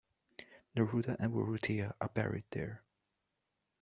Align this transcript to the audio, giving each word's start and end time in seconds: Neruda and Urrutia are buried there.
Neruda 0.75 1.15
and 1.19 1.31
Urrutia 1.31 1.93
are 2.01 2.07
buried 2.09 2.45
there. 2.49 2.81